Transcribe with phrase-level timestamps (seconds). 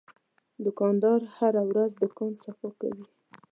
[0.65, 3.05] دوکاندار هره ورځ دوکان صفا کوي.